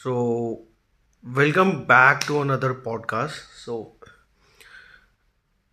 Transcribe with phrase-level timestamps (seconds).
[0.00, 0.62] So,
[1.24, 3.40] welcome back to another podcast.
[3.64, 3.74] So,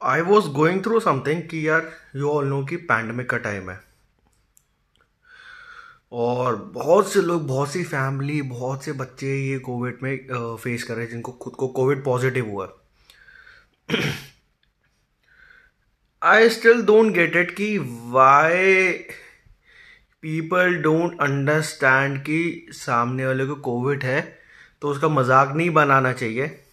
[0.01, 3.79] I was going through something कि यार you all know कि pandemic का time है
[6.11, 10.93] और बहुत से लोग बहुत सी फैमिली बहुत से बच्चे ये कोविड में फेस कर
[10.93, 12.67] रहे हैं जिनको खुद को कोविड पॉजिटिव हुआ
[16.21, 17.77] I still don't get it कि
[18.11, 18.91] वाई
[20.21, 24.39] पीपल डोंट अंडरस्टैंड कि सामने वाले को कोविड है
[24.81, 26.63] तो उसका मज़ाक नहीं बनाना चाहिए।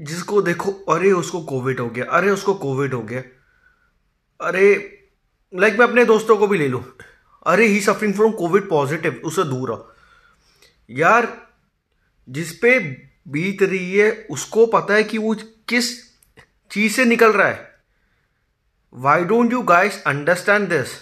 [0.00, 3.20] जिसको देखो, अरे उसको कोविड हो गया, अरे उसको कोविड हो गया।
[4.40, 4.74] अरे
[5.54, 6.96] लाइक like मैं अपने दोस्तों को भी ले लूँ।
[7.46, 9.92] अरे he suffering from covid positive उससे दूर रहो।
[10.90, 11.46] यार,
[12.28, 12.78] जिस पे
[13.28, 15.36] बीत रही है, उसको पता है कि वो
[15.68, 16.14] किस
[16.70, 17.75] चीज़ से निकल रहा है।
[18.96, 20.92] Why don't you guys understand this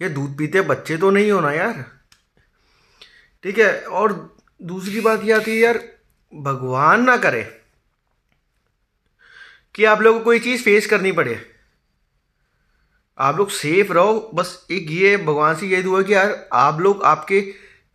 [0.00, 1.84] ये दूध पीते बच्चे तो नहीं होना यार।
[3.44, 4.12] ठीक है, और
[4.60, 5.80] दूसरी बात ये आती है यार,
[6.32, 7.42] भगवान ना करे
[9.74, 11.40] कि आप लोगों को कोई चीज़ फेस करनी पड़े।
[13.18, 17.02] आप लोग सेफ़ रहो, बस एक ये भगवान से ये दुआ कि यार, आप लोग
[17.04, 17.40] आपके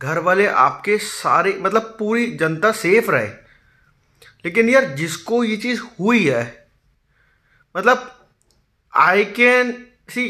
[0.01, 3.27] घर वाले आपके सारे मतलब पूरी जनता सेफ़ रहे।
[4.45, 6.71] लेकिन यार, जिसको ये चीज़ हुई है
[7.75, 8.15] मतलब
[8.93, 9.71] I can
[10.09, 10.25] see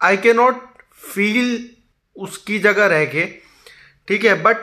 [0.00, 0.62] I cannot
[1.04, 1.70] feel
[2.16, 3.24] उसकी जगह रह के,
[4.08, 4.56] ठीक है बट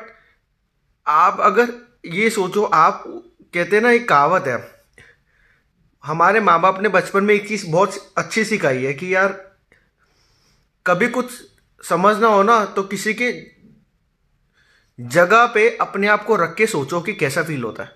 [1.06, 1.74] आप अगर
[2.06, 3.04] ये सोचो, आप
[3.54, 4.58] कहते हैं ना, एक कहावत है।
[6.04, 9.30] हमारे माँ बाप ने बचपन में एक चीज़ बहुत अच्छी सिखाई है कि यार,
[10.86, 11.32] कभी कुछ
[11.84, 13.32] समझना हो ना तो किसी के
[15.00, 17.90] जगह पे अपने आप को रख के सोचो कि कैसा फील होता है।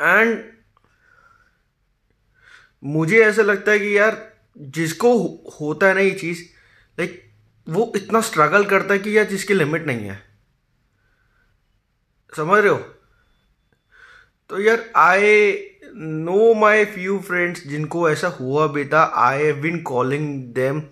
[0.00, 0.53] एंड
[2.84, 5.18] मुझे ऐसा लगता है कि यार, जिसको
[5.60, 6.42] होता है ना ये चीज़
[6.98, 7.22] लाइक
[7.66, 10.18] वो इतना स्ट्रगल करता है कि यार जिसकी लिमिट नहीं है।
[12.36, 12.78] समझ रहे हो?
[14.50, 15.52] तो यार I
[15.96, 20.82] know my few friends जिनको ऐसा हुआ बेटा I have been calling them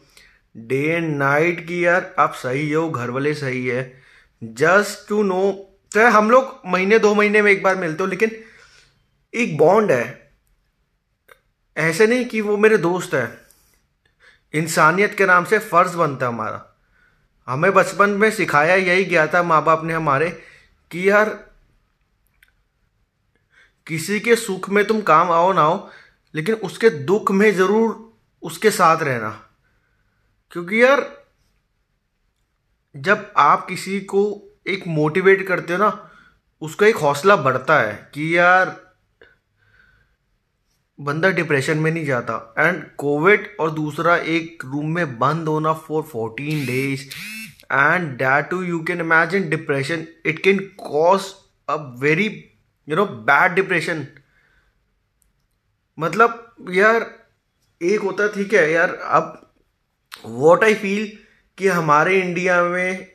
[0.57, 4.03] day and night की यार, आप सही हो घर वाले सही है।
[4.43, 8.31] जस्ट टू नो चाहे हम लोग महीने, दो महीने में एक बार मिलते हो, लेकिन
[9.35, 10.22] एक बॉन्ड है।
[11.77, 13.47] ऐसे नहीं कि वो मेरे दोस्त है।
[14.55, 16.77] इंसानियत के नाम से फ़र्ज़ बनता है हमारा।
[17.49, 20.31] हमें बचपन में सिखाया यही गया था माँ बाप ने हमारे
[20.91, 21.29] कि यार,
[23.87, 25.91] किसी के सुख में तुम काम आओ ना हो
[26.35, 28.13] लेकिन उसके दुख में ज़रूर
[28.43, 29.31] उसके साथ रहना।
[30.51, 31.25] क्योंकि यार,
[32.97, 36.11] जब आप किसी को एक मोटिवेट करते हो ना,
[36.63, 38.82] उसका एक हौसला बढ़ता है कि यार
[41.05, 46.03] बंदा डिप्रेशन में नहीं जाता। एंड कोविड और दूसरा एक रूम में बंद होना for
[46.03, 47.07] fourteen days
[47.73, 51.33] and that too you can imagine depression it can cause
[51.69, 52.27] a very
[52.89, 54.07] you know bad depression
[55.99, 57.07] मतलब यार,
[57.81, 59.53] एक होता ठीक है यार, अब
[60.27, 61.11] वॉट आई फील
[61.59, 63.07] कि हमारे इंडिया में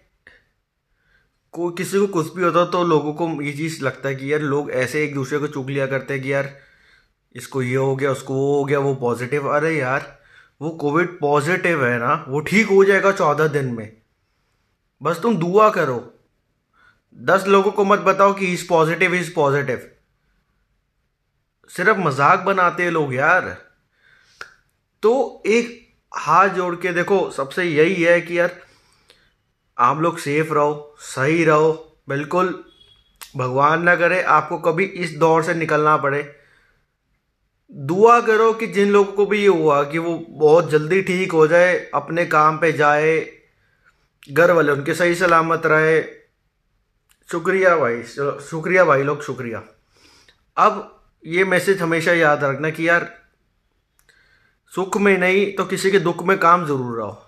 [1.53, 4.41] को किसी को कुछ भी होता तो लोगों को ये चीज़ लगता है कि यार
[4.41, 6.49] लोग ऐसे एक दूसरे को चुग लिया करते हैं कि यार
[7.37, 10.19] इसको ये हो गया, उसको वो हो गया, वो पॉजिटिव अरे यार,
[10.61, 13.97] वो कोविड पॉजिटिव है ना, वो ठीक हो जाएगा चौदह दिन में।
[15.01, 16.13] बस तुम दुआ करो।
[17.17, 19.89] दस लोगों को मत बताओ कि इज़ पॉजिटिव इज़ पॉजिटिव
[21.69, 23.57] सिर्फ़ मज़ाक बनाते हैं लोग यार।
[25.03, 28.51] तो एक हाथ जोड़ के देखो, सबसे यही है कि यार,
[29.77, 32.63] आप लोग सेफ़ रहो, सही रहो, बिल्कुल,
[33.37, 36.23] भगवान ना करे, आपको कभी इस दौर से निकलना पड़े।
[37.71, 41.47] दुआ करो कि जिन लोगों को भी ये हुआ कि वो बहुत जल्दी ठीक हो
[41.47, 43.19] जाए, अपने काम पे जाए,
[44.29, 46.01] घर वाले उनके सही सलामत रहे।
[47.29, 49.63] शुक्रिया भाई शुक्रिया भाई लोग, शुक्रिया।
[50.57, 53.09] अब ये मैसेज हमेशा याद रखना कि यार,
[54.73, 57.23] सुख में नहीं तो किसी के दुख में काम ज़रूर रहो।